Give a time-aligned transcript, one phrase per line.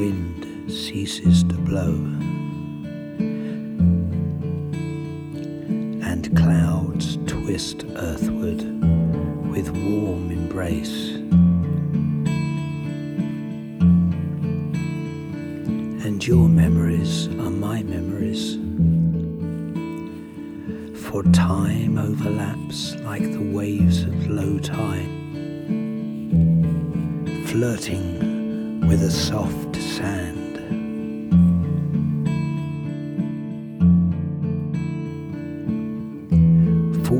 [0.00, 1.92] wind ceases to blow
[6.08, 8.62] and clouds twist earthward
[9.52, 11.16] with warm embrace.
[16.06, 18.54] And your memories are my memories.
[21.04, 25.12] For time overlaps like the waves of low tide,
[27.48, 29.69] flirting with a soft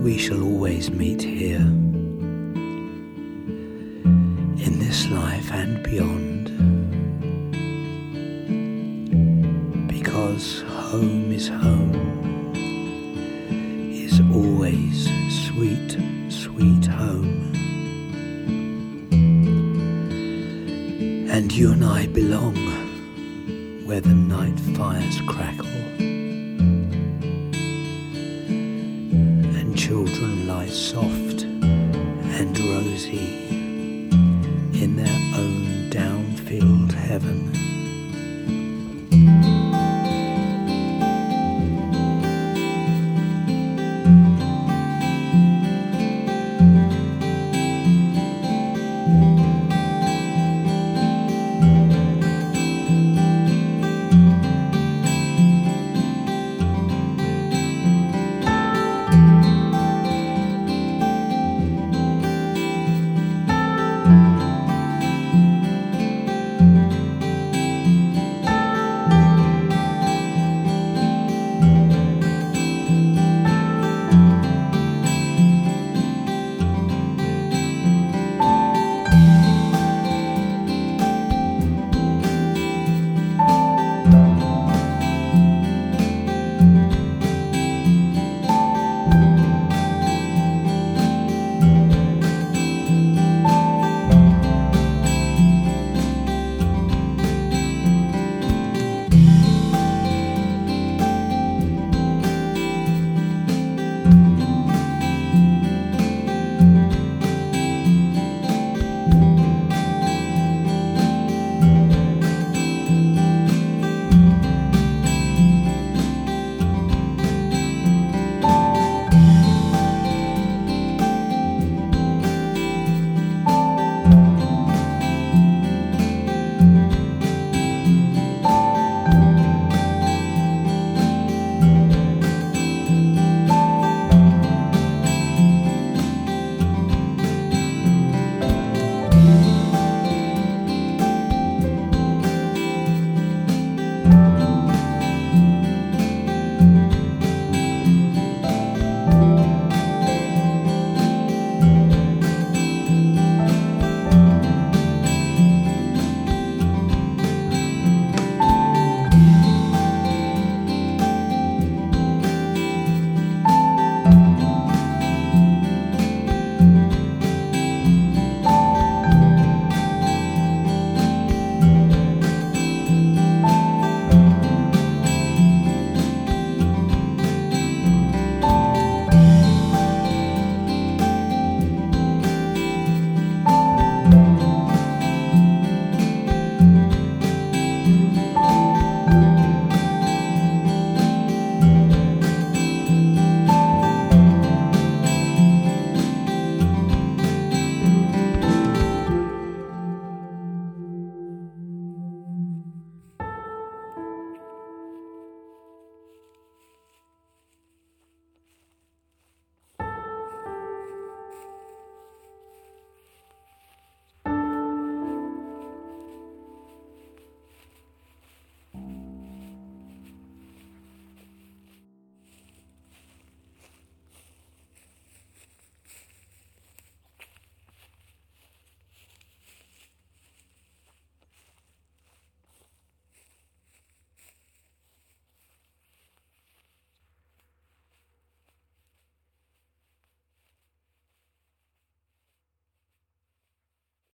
[0.01, 1.61] we shall always meet here,
[4.67, 6.47] in this life and beyond,
[9.89, 11.95] because home is home,
[13.93, 15.11] is always
[15.47, 15.99] sweet,
[16.31, 17.53] sweet home.
[21.31, 22.57] And you and I belong
[23.85, 25.69] where the night fires crackle
[29.91, 33.49] children lie soft and rosy
[34.81, 37.60] in their own downfield heaven.